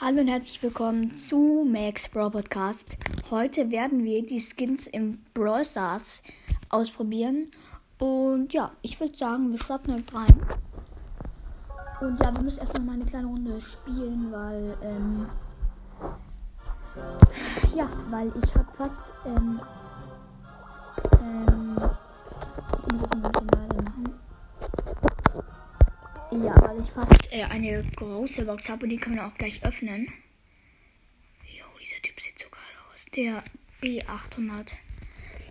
Hallo 0.00 0.20
und 0.20 0.28
herzlich 0.28 0.62
willkommen 0.62 1.12
zu 1.12 1.66
Max 1.68 2.08
Brawl 2.08 2.30
Podcast. 2.30 2.96
Heute 3.32 3.72
werden 3.72 4.04
wir 4.04 4.24
die 4.24 4.38
Skins 4.38 4.86
im 4.86 5.18
Brawl 5.34 5.64
Stars 5.64 6.22
ausprobieren. 6.68 7.50
Und 7.98 8.52
ja, 8.52 8.70
ich 8.82 9.00
würde 9.00 9.18
sagen, 9.18 9.50
wir 9.50 9.58
starten 9.58 9.88
direkt 9.88 10.14
rein. 10.14 10.40
Und 12.00 12.22
ja, 12.22 12.32
wir 12.32 12.44
müssen 12.44 12.60
erst 12.60 12.78
noch 12.78 12.84
mal 12.84 12.92
eine 12.92 13.06
kleine 13.06 13.26
Runde 13.26 13.60
spielen, 13.60 14.30
weil, 14.30 14.76
ähm, 14.84 15.26
ja, 17.74 17.88
weil 18.08 18.30
ich 18.40 18.54
habe 18.54 18.70
fast, 18.70 19.12
ähm, 19.26 19.60
ähm, 21.20 21.76
ich 22.86 22.92
muss 22.92 23.02
jetzt 23.02 23.14
ein 23.14 23.22
bisschen. 23.22 23.57
Ja, 26.30 26.54
weil 26.60 26.78
ich 26.78 26.90
fast 26.90 27.32
äh, 27.32 27.44
eine 27.44 27.82
große 27.96 28.44
Box 28.44 28.68
habe 28.68 28.84
und 28.84 28.90
die 28.90 28.98
kann 28.98 29.14
man 29.14 29.24
auch 29.24 29.34
gleich 29.38 29.64
öffnen. 29.64 30.12
Jo, 31.42 31.64
dieser 31.80 32.02
Typ 32.02 32.20
sieht 32.20 32.38
so 32.38 32.48
geil 32.50 32.60
aus. 32.92 33.06
Der 33.16 33.42
B800. 33.82 34.74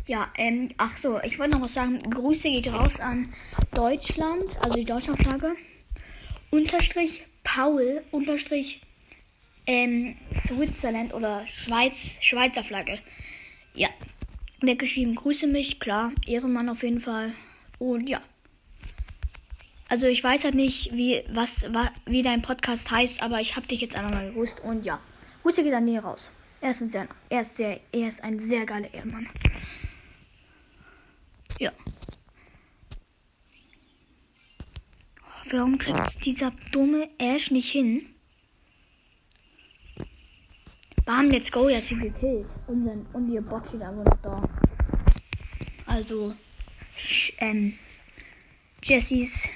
Ja, 0.06 0.32
ähm, 0.38 0.70
ach 0.78 0.96
so, 0.98 1.20
ich 1.22 1.40
wollte 1.40 1.54
noch 1.54 1.64
was 1.64 1.74
sagen. 1.74 1.98
Grüße 1.98 2.52
geht 2.52 2.68
raus 2.68 3.00
an 3.00 3.34
Deutschland, 3.74 4.56
also 4.62 4.76
die 4.76 4.86
Deutschlandflagge. 4.86 5.56
Unterstrich 6.52 7.26
Paul, 7.44 8.04
Unterstrich 8.12 8.80
ähm, 9.66 10.16
Switzerland 10.36 11.12
oder 11.12 11.48
Schweiz, 11.48 11.96
Schweizer 12.22 12.64
Flagge. 12.64 13.00
Ja, 13.74 13.90
der 14.62 14.76
geschrieben, 14.76 15.16
grüße 15.16 15.48
mich, 15.48 15.80
klar, 15.80 16.12
Ehrenmann 16.28 16.70
auf 16.70 16.84
jeden 16.84 17.00
Fall. 17.00 17.34
Und 17.80 18.08
ja. 18.08 18.22
Also 19.90 20.08
ich 20.08 20.24
weiß 20.24 20.44
halt 20.44 20.56
nicht, 20.56 20.92
wie, 20.94 21.24
was, 21.30 21.66
wie 22.06 22.22
dein 22.22 22.42
Podcast 22.42 22.92
heißt, 22.92 23.22
aber 23.22 23.40
ich 23.40 23.56
habe 23.56 23.68
dich 23.68 23.82
jetzt 23.82 23.96
einfach 23.96 24.12
mal 24.12 24.30
gewusst 24.30 24.60
und 24.64 24.84
ja. 24.84 25.00
Grüße 25.44 25.64
geht 25.64 25.74
an 25.74 25.88
dir 25.88 26.02
raus. 26.02 26.30
Er 26.60 26.72
ist 26.72 26.82
ein 26.82 26.90
sehr, 26.90 27.08
er 27.30 27.42
ist 27.42 27.56
sehr, 27.56 27.80
er 27.94 28.08
ist 28.08 28.24
ein 28.24 28.40
sehr 28.40 28.66
geiler 28.66 28.94
Ehrenmann. 28.94 29.30
Ja. 31.60 31.72
Warum 35.50 35.78
kriegt 35.78 36.26
dieser 36.26 36.52
dumme 36.74 37.08
Ash 37.18 37.52
nicht 37.52 37.72
hin? 37.72 38.14
Bam, 41.06 41.30
let's 41.30 41.50
go, 41.50 41.70
jetzt 41.70 41.88
sind 41.88 42.02
gekillt. 42.02 42.48
Und, 42.68 42.84
sein, 42.84 43.06
und 43.14 43.32
ihr 43.32 43.42
Bot 43.42 43.66
steht 43.66 43.82
aber 43.82 44.04
noch 44.04 44.22
da. 44.22 44.44
Also, 45.86 46.36
ähm, 47.38 47.80
Jessys 48.84 49.48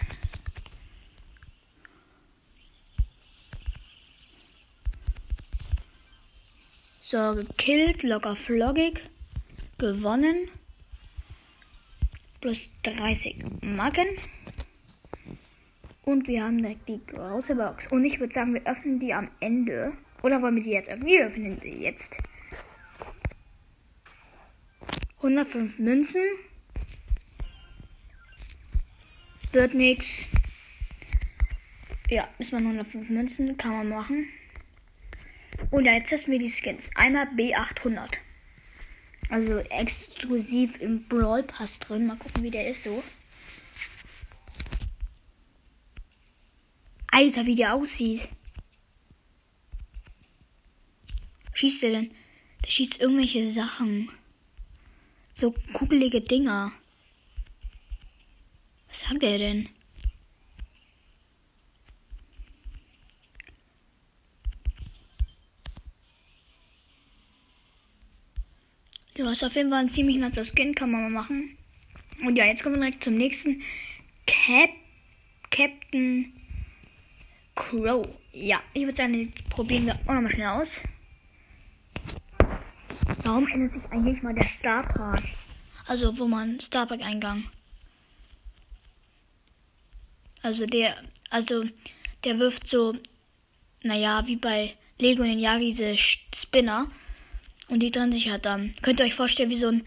So, 7.12 7.36
gekillt, 7.36 8.04
locker 8.04 8.38
floggig. 8.38 9.02
Gewonnen. 9.78 10.48
Plus 12.40 12.70
30 12.84 13.44
Marken. 13.60 14.08
Und 16.06 16.30
wir 16.30 16.46
haben 16.46 16.60
direkt 16.60 16.88
die 16.88 17.02
große 17.06 17.56
Box. 17.56 17.88
Und 17.92 18.06
ich 18.06 18.22
würde 18.22 18.34
sagen, 18.34 18.54
wir 18.54 18.66
öffnen 18.66 19.02
die 19.02 19.14
am 19.14 19.30
Ende. 19.42 19.92
Oder 20.24 20.42
wollen 20.42 20.56
wir 20.56 20.64
die 20.64 20.70
jetzt 20.70 20.90
öffnen? 20.90 21.06
Wir 21.06 21.26
öffnen 21.26 21.60
sie 21.60 21.82
jetzt. 21.84 22.24
105 25.18 25.80
Münzen. 25.80 26.24
Wird 29.52 29.74
nichts. 29.74 30.28
Ja, 32.10 32.30
ist 32.40 32.54
man 32.54 32.64
105 32.64 33.10
Münzen. 33.10 33.58
Kann 33.58 33.72
man 33.74 33.90
machen. 33.90 34.30
Und 35.72 35.86
jetzt 35.86 36.10
testen 36.10 36.34
wir 36.34 36.40
die 36.40 36.50
Skins. 36.50 36.92
Einmal 36.96 37.28
B800. 37.28 38.18
Also 39.30 39.60
exklusiv 39.60 40.80
im 40.82 41.08
Brawl 41.08 41.44
Pass 41.44 41.80
drin. 41.80 42.06
Mal 42.06 42.18
gucken, 42.18 42.44
wie 42.44 42.52
der 42.52 42.68
ist 42.68 42.84
so. 42.84 43.02
Alter, 47.08 47.46
wie 47.46 47.56
der 47.56 47.74
aussieht. 47.74 48.28
Schießt 51.54 51.84
der 51.84 51.92
denn? 51.92 52.12
Der 52.66 52.70
schießt 52.70 53.00
irgendwelche 53.00 53.50
Sachen. 53.50 54.10
So 55.34 55.56
kugelige 55.74 56.20
Dinger. 56.22 56.74
Was 58.90 59.02
sagt 59.02 59.24
er 59.24 59.38
denn? 59.38 59.70
Ja, 69.32 69.34
ist 69.34 69.44
auf 69.46 69.56
jeden 69.56 69.70
Fall 69.70 69.80
ein 69.80 69.90
ziemlich 69.90 70.18
nasser 70.18 70.44
Skin, 70.44 70.76
kann 70.76 70.92
man 70.92 71.04
mal 71.04 71.22
machen. 71.22 71.58
Und 72.22 72.36
ja, 72.36 72.44
jetzt 72.44 72.64
kommen 72.64 72.76
wir 72.76 72.82
direkt 72.82 73.02
zum 73.06 73.16
nächsten. 73.16 73.62
Cap 74.28 74.72
Captain 75.50 76.34
Crow. 77.56 78.10
Ja, 78.34 78.62
ich 78.74 78.84
würde 78.84 78.98
sagen, 78.98 79.14
jetzt 79.14 79.50
probieren 79.50 79.86
wir 79.86 79.96
auch 80.06 80.14
nochmal 80.14 80.32
schnell 80.32 80.48
aus. 80.48 80.82
Warum 83.24 83.48
ändert 83.48 83.72
sich 83.72 83.90
eigentlich 83.90 84.22
mal 84.22 84.34
der 84.36 84.46
Star 84.46 84.84
Park? 84.84 85.24
Also, 85.88 86.20
wo 86.20 86.28
man 86.28 86.60
Star 86.60 86.86
Park 86.86 87.02
Eingang. 87.02 87.46
Also 90.42 90.66
der, 90.66 90.98
also 91.30 91.64
der 92.26 92.38
wirft 92.38 92.68
so, 92.68 92.98
naja, 93.82 94.28
wie 94.28 94.36
bei 94.36 94.76
Lego 95.00 95.24
in 95.24 95.30
den 95.30 95.40
Jahren 95.40 95.62
diese 95.62 95.96
Spinner. 95.98 96.92
Und 97.72 97.80
die 97.80 97.90
drehen 97.90 98.12
sich 98.12 98.30
halt 98.30 98.46
dann. 98.46 98.74
Könnt 98.82 99.00
ihr 99.00 99.06
euch 99.06 99.16
vorstellen, 99.16 99.50
wie 99.50 99.56
so 99.56 99.70
ein 99.70 99.86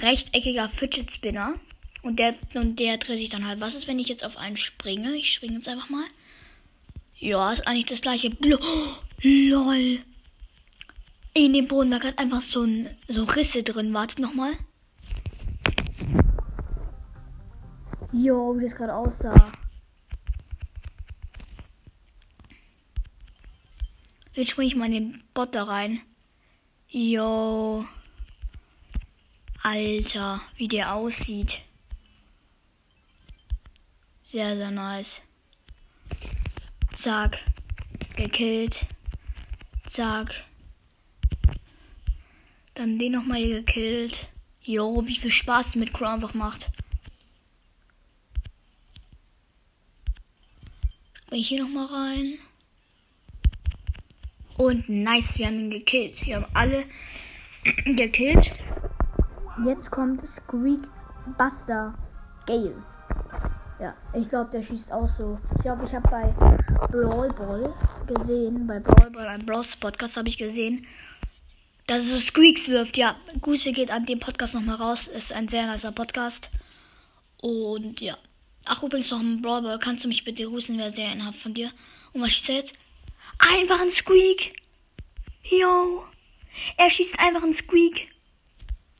rechteckiger 0.00 0.66
Fidget 0.66 1.12
Spinner. 1.12 1.60
Und 2.00 2.18
der, 2.18 2.34
und 2.54 2.80
der 2.80 2.96
dreht 2.96 3.18
sich 3.18 3.28
dann 3.28 3.46
halt. 3.46 3.60
Was 3.60 3.74
ist, 3.74 3.86
wenn 3.86 3.98
ich 3.98 4.08
jetzt 4.08 4.24
auf 4.24 4.38
einen 4.38 4.56
springe? 4.56 5.14
Ich 5.14 5.34
springe 5.34 5.58
jetzt 5.58 5.68
einfach 5.68 5.90
mal. 5.90 6.06
Ja, 7.18 7.52
ist 7.52 7.68
eigentlich 7.68 7.84
das 7.84 8.00
gleiche. 8.00 8.30
Oh, 8.42 8.94
lol. 9.22 9.98
In 11.34 11.52
dem 11.52 11.68
Boden, 11.68 11.90
da 11.90 11.98
gerade 11.98 12.16
einfach 12.16 12.40
so 12.40 12.62
ein 12.62 12.96
so 13.08 13.24
Risse 13.24 13.62
drin. 13.62 13.92
Wartet 13.92 14.18
nochmal. 14.18 14.52
Jo, 18.10 18.56
wie 18.56 18.62
das 18.62 18.74
gerade 18.74 18.94
aussah. 18.94 19.50
Jetzt 24.32 24.52
springe 24.52 24.68
ich 24.68 24.76
mal 24.76 24.86
in 24.86 24.92
den 24.92 25.24
Bot 25.34 25.54
da 25.54 25.64
rein. 25.64 26.00
Jo. 26.98 27.84
Alter, 29.62 30.40
wie 30.56 30.66
der 30.66 30.94
aussieht. 30.94 31.60
Sehr, 34.32 34.56
sehr 34.56 34.70
nice. 34.70 35.20
Zack. 36.94 37.42
Gekillt. 38.16 38.86
Zack. 39.86 40.46
Dann 42.72 42.98
den 42.98 43.12
nochmal 43.12 43.46
gekillt. 43.46 44.28
Jo, 44.62 45.06
wie 45.06 45.16
viel 45.16 45.30
Spaß 45.30 45.76
mit 45.76 45.92
Crow 45.92 46.08
einfach 46.08 46.32
macht. 46.32 46.70
Bin 51.28 51.40
ich 51.40 51.48
hier 51.48 51.62
nochmal 51.62 51.88
rein. 51.88 52.38
Und 54.56 54.88
nice, 54.88 55.38
wir 55.38 55.46
haben 55.46 55.58
ihn 55.58 55.70
gekillt. 55.70 56.24
Wir 56.24 56.36
haben 56.36 56.46
alle 56.54 56.84
gekillt. 57.84 58.50
Jetzt 59.64 59.90
kommt 59.90 60.26
Squeak 60.26 60.82
Buster 61.36 61.94
Gale. 62.46 62.82
Ja, 63.80 63.94
ich 64.14 64.28
glaube, 64.28 64.50
der 64.50 64.62
schießt 64.62 64.92
auch 64.92 65.06
so. 65.06 65.38
Ich 65.56 65.62
glaube, 65.62 65.84
ich 65.84 65.94
habe 65.94 66.08
bei 66.08 66.34
Brawl 66.90 67.28
Ball 67.34 67.74
gesehen, 68.06 68.66
bei 68.66 68.80
Brawl 68.80 69.10
Ball, 69.10 69.28
ein 69.28 69.44
Bros 69.44 69.76
Podcast 69.76 70.16
habe 70.16 70.28
ich 70.28 70.38
gesehen, 70.38 70.86
dass 71.86 72.06
es 72.06 72.28
Squeaks 72.28 72.68
wirft. 72.68 72.96
Ja, 72.96 73.16
Grüße 73.40 73.72
geht 73.72 73.90
an 73.90 74.06
den 74.06 74.20
Podcast 74.20 74.54
nochmal 74.54 74.76
raus. 74.76 75.08
Ist 75.08 75.32
ein 75.32 75.48
sehr 75.48 75.66
nicer 75.66 75.92
Podcast. 75.92 76.50
Und 77.38 78.00
ja. 78.00 78.16
Ach, 78.64 78.82
übrigens 78.82 79.10
noch 79.10 79.20
ein 79.20 79.42
Brawl 79.42 79.62
Ball. 79.62 79.78
Kannst 79.78 80.04
du 80.04 80.08
mich 80.08 80.24
bitte 80.24 80.44
grüßen? 80.44 80.78
Wäre 80.78 80.94
sehr 80.94 81.12
innerhalb 81.12 81.36
von 81.36 81.52
dir. 81.52 81.70
Und 82.12 82.22
was 82.22 82.32
schießt 82.32 82.48
er 82.48 82.54
jetzt? 82.56 82.72
Einfach 83.38 83.80
ein 83.80 83.90
Squeak. 83.90 84.54
Yo. 85.42 86.04
Er 86.76 86.90
schießt 86.90 87.18
einfach 87.18 87.42
ein 87.42 87.52
Squeak. 87.52 88.08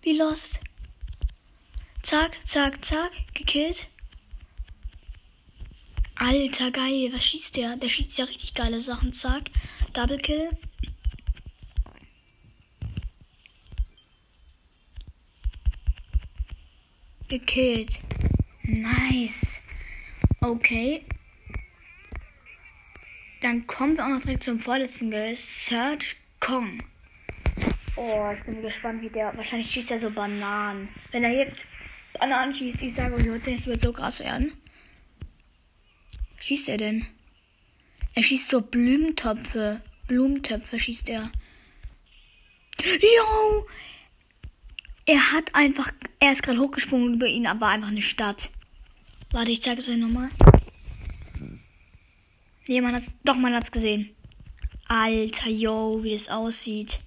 Wie 0.03 0.17
lost. 0.17 0.61
Zack, 2.03 2.37
zack, 2.47 2.85
zack. 2.85 3.11
Gekillt. 3.35 3.89
Alter, 6.15 6.71
geil. 6.71 7.11
Was 7.13 7.25
schießt 7.25 7.57
der? 7.57 7.77
Der 7.77 7.89
schießt 7.89 8.19
ja 8.19 8.25
richtig 8.27 8.55
geile 8.55 8.81
Sachen. 8.81 9.13
Zack. 9.13 9.51
Double 9.93 10.19
Kill. 10.19 10.51
Gekillt. 17.29 18.01
Nice. 18.63 19.61
Okay. 20.41 21.05
Dann 23.47 23.67
kommen 23.69 23.97
wir 23.97 24.05
auch 24.05 24.09
noch 24.09 24.23
direkt 24.23 24.43
zum 24.43 24.59
vorletzten 24.59 25.11
Geld. 25.11 25.39
Search 25.39 26.17
Kong. 26.41 26.83
Oh, 27.95 28.29
ich 28.35 28.43
bin 28.43 28.61
gespannt, 28.61 29.01
wie 29.03 29.09
der. 29.09 29.37
Wahrscheinlich 29.37 29.71
schießt 29.71 29.93
er 29.93 30.01
so 30.01 30.11
Bananen. 30.11 30.89
Wenn 31.13 31.23
er 31.23 31.31
jetzt 31.31 31.65
Bananen 32.19 32.53
schießt, 32.53 32.83
ich 32.83 32.93
sage 32.93 33.23
Leute, 33.23 33.53
es 33.53 33.67
wird 33.67 33.81
so 33.81 33.93
krass 33.93 34.19
werden. 34.19 34.53
Schießt 36.41 36.69
er 36.71 36.77
denn? 36.77 37.07
Er 38.15 38.25
schießt 38.25 38.51
so 38.51 38.61
Blumentöpfe. 38.61 39.81
Blumentöpfe 40.09 40.81
schießt 40.81 41.09
er. 41.11 41.31
Jo! 42.83 43.67
Er 45.07 45.33
hat 45.33 45.55
einfach. 45.55 45.93
Er 46.19 46.33
ist 46.33 46.43
gerade 46.43 46.59
hochgesprungen 46.59 47.15
über 47.15 47.29
ihn, 47.29 47.47
aber 47.47 47.69
einfach 47.69 47.89
eine 47.89 48.03
Stadt. 48.03 48.51
Warte, 49.31 49.53
ich 49.53 49.63
zeige 49.63 49.81
es 49.81 49.89
euch 49.89 49.99
nochmal. 49.99 50.31
Nee, 52.69 52.81
man 52.81 52.95
hat's. 52.95 53.07
Doch, 53.25 53.37
man 53.37 53.55
hat's 53.55 53.71
gesehen. 53.71 54.15
Alter, 54.89 55.51
yo, 55.51 56.03
wie 56.03 56.13
das 56.13 56.29
aussieht. 56.29 57.01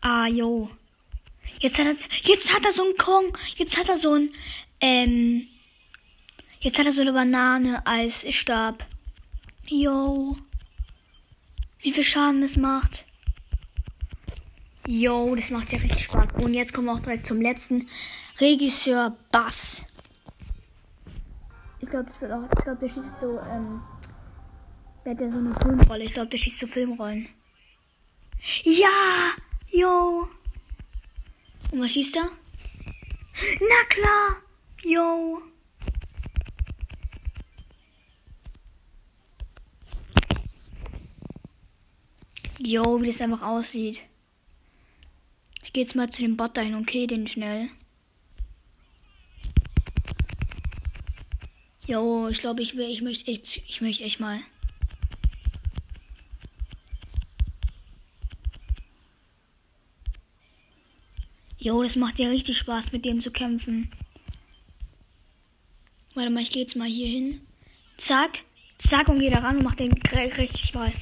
Ah, 0.00 0.26
yo. 0.26 0.70
Jetzt 1.60 1.78
hat 1.78 1.86
er, 1.86 1.94
jetzt 2.24 2.52
hat 2.52 2.64
er 2.64 2.72
so 2.72 2.82
einen 2.82 2.96
Kong. 2.96 3.36
Jetzt 3.56 3.78
hat 3.78 3.88
er 3.88 3.98
so 3.98 4.14
ein, 4.14 4.30
ähm, 4.80 5.46
jetzt 6.60 6.78
hat 6.78 6.86
er 6.86 6.92
so 6.92 7.02
eine 7.02 7.12
Banane 7.12 7.86
als 7.86 8.26
Stab. 8.34 8.84
Yo. 9.68 10.36
Wie 11.80 11.92
viel 11.92 12.04
Schaden 12.04 12.42
das 12.42 12.56
macht. 12.56 13.06
Yo, 14.86 15.34
das 15.36 15.50
macht 15.50 15.72
ja 15.72 15.78
richtig 15.78 16.04
Spaß. 16.04 16.34
Und 16.34 16.54
jetzt 16.54 16.72
kommen 16.72 16.86
wir 16.86 16.94
auch 16.94 17.00
direkt 17.00 17.26
zum 17.26 17.40
letzten. 17.40 17.88
Regisseur 18.40 19.16
Bass. 19.30 19.84
Ich 21.82 21.90
glaube, 21.90 22.04
das 22.04 22.20
wird 22.20 22.30
auch, 22.30 22.44
ich 22.44 22.64
glaube, 22.64 22.78
der 22.78 22.88
schießt 22.88 23.18
so, 23.18 23.40
ähm, 23.40 23.82
der 25.04 25.12
hat 25.12 25.20
ja 25.20 25.28
so 25.28 25.38
eine 25.38 25.52
Filmrolle. 25.52 26.04
Ich 26.04 26.14
glaube, 26.14 26.30
der 26.30 26.38
schießt 26.38 26.60
so 26.60 26.66
Filmrollen. 26.68 27.28
Ja! 28.62 29.32
Yo! 29.68 30.28
Und 31.72 31.80
was 31.80 31.90
schießt 31.90 32.16
er? 32.16 32.30
Na 33.60 33.84
klar! 33.88 34.42
Yo! 34.84 35.42
Yo, 42.58 43.00
wie 43.02 43.06
das 43.06 43.20
einfach 43.20 43.42
aussieht. 43.42 44.02
Ich 45.64 45.72
gehe 45.72 45.82
jetzt 45.82 45.96
mal 45.96 46.08
zu 46.08 46.22
dem 46.22 46.36
Bot 46.36 46.56
dahin 46.56 46.76
und 46.76 46.86
kill 46.86 47.08
den 47.08 47.26
schnell. 47.26 47.70
Jo, 51.92 52.26
ich 52.28 52.38
glaube, 52.38 52.62
ich 52.62 52.74
will, 52.74 52.88
ich 52.88 53.02
möchte 53.02 53.30
echt, 53.30 53.58
ich 53.68 53.82
möchte 53.82 54.04
echt 54.04 54.18
mal. 54.18 54.40
Jo, 61.58 61.82
das 61.82 61.96
macht 61.96 62.18
ja 62.18 62.30
richtig 62.30 62.56
Spaß, 62.56 62.92
mit 62.92 63.04
dem 63.04 63.20
zu 63.20 63.30
kämpfen. 63.30 63.90
Warte 66.14 66.30
mal, 66.30 66.42
ich 66.42 66.50
gehe 66.50 66.62
jetzt 66.62 66.76
mal 66.76 66.88
hier 66.88 67.08
hin. 67.08 67.42
Zack, 67.98 68.38
zack 68.78 69.08
und 69.08 69.18
gehe 69.18 69.30
da 69.30 69.40
ran 69.40 69.58
und 69.58 69.64
mach 69.64 69.74
den 69.74 69.92
richtig 69.92 70.72
mal. 70.72 70.94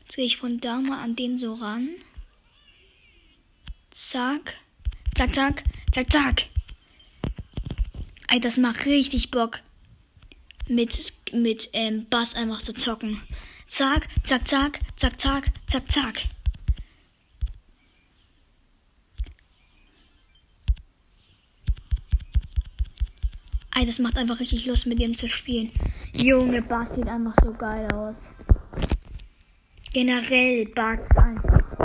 Jetzt 0.00 0.16
gehe 0.16 0.24
ich 0.24 0.36
von 0.36 0.58
da 0.58 0.80
mal 0.80 1.00
an 1.00 1.14
den 1.14 1.38
so 1.38 1.54
ran. 1.54 1.90
Zack, 3.92 4.56
zack, 5.14 5.32
zack, 5.32 5.62
zack, 5.92 6.10
zack. 6.10 6.53
Ey, 8.34 8.40
das 8.40 8.56
macht 8.56 8.84
richtig 8.86 9.30
Bock. 9.30 9.60
Mit, 10.68 11.12
mit 11.32 11.70
ähm, 11.72 12.08
Bass 12.10 12.34
einfach 12.34 12.62
zu 12.62 12.74
zocken. 12.74 13.22
Zack, 13.68 14.08
zack, 14.24 14.48
zack, 14.48 14.80
zack, 14.96 15.20
zack, 15.20 15.44
zack, 15.68 15.92
zack. 15.92 16.14
Ey, 23.76 23.86
das 23.86 24.00
macht 24.00 24.18
einfach 24.18 24.40
richtig 24.40 24.66
Lust, 24.66 24.86
mit 24.86 25.00
dem 25.00 25.16
zu 25.16 25.28
spielen. 25.28 25.70
Junge, 26.12 26.60
Bass 26.62 26.96
sieht 26.96 27.06
einfach 27.06 27.36
so 27.40 27.52
geil 27.52 27.86
aus. 27.92 28.34
Generell 29.92 30.66
Bass 30.74 31.16
einfach. 31.18 31.76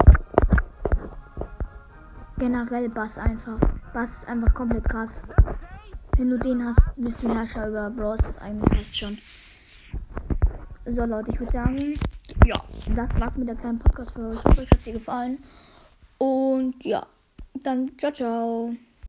Generell 2.39 2.89
Bass 2.89 3.19
einfach. 3.19 3.59
Bass 3.93 4.23
ist 4.23 4.29
einfach 4.29 4.51
komplett 4.55 4.89
krass. 4.89 5.27
Wenn 6.19 6.31
du 6.31 6.37
den 6.37 6.65
hast, 6.65 6.81
bist 6.97 7.23
du 7.23 7.33
Herrscher 7.33 7.69
über 7.69 7.89
Bros. 7.89 8.37
Eigentlich 8.39 8.77
fast 8.77 8.97
schon. 8.97 9.17
So 10.85 11.05
Leute, 11.05 11.31
ich 11.31 11.39
würde 11.39 11.53
sagen, 11.53 11.97
ja, 12.45 12.61
das 12.93 13.17
war's 13.17 13.37
mit 13.37 13.47
der 13.47 13.55
kleinen 13.55 13.79
Podcast 13.79 14.11
für 14.11 14.27
euch. 14.27 14.35
Ich 14.35 14.43
hoffe, 14.43 14.61
euch 14.61 14.69
hat 14.69 14.81
sie 14.81 14.91
gefallen. 14.91 15.37
Und 16.17 16.75
ja, 16.83 17.07
dann 17.63 17.97
ciao, 17.97 18.11
ciao. 18.11 18.75